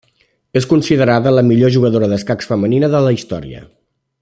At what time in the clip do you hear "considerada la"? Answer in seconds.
0.71-1.43